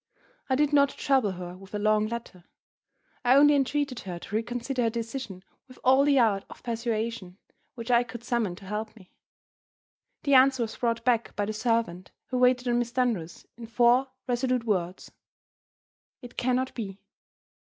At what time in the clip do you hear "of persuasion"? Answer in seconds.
6.49-7.37